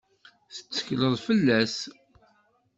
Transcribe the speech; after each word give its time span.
Tettekleḍ 0.53 1.13
fell-as? 1.25 1.77